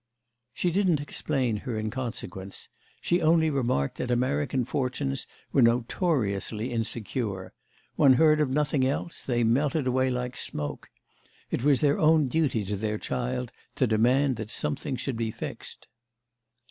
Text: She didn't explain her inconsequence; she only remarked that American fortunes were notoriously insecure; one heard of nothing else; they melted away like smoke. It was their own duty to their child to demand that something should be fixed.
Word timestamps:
She 0.51 0.71
didn't 0.71 0.99
explain 0.99 1.57
her 1.57 1.77
inconsequence; 1.77 2.69
she 3.01 3.21
only 3.21 3.51
remarked 3.51 3.97
that 3.99 4.09
American 4.09 4.65
fortunes 4.65 5.27
were 5.51 5.61
notoriously 5.61 6.73
insecure; 6.73 7.53
one 7.97 8.13
heard 8.13 8.41
of 8.41 8.49
nothing 8.49 8.83
else; 8.83 9.23
they 9.23 9.43
melted 9.43 9.85
away 9.85 10.09
like 10.09 10.35
smoke. 10.35 10.89
It 11.51 11.63
was 11.63 11.81
their 11.81 11.99
own 11.99 12.29
duty 12.29 12.65
to 12.65 12.75
their 12.75 12.97
child 12.97 13.51
to 13.75 13.85
demand 13.85 14.37
that 14.37 14.49
something 14.49 14.95
should 14.95 15.17
be 15.17 15.29
fixed. 15.29 15.85